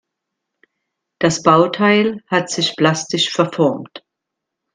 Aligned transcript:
Das 1.19 1.43
Bauteil 1.43 2.23
hat 2.25 2.49
sich 2.49 2.75
plastisch 2.75 3.29
verformt. 3.29 4.01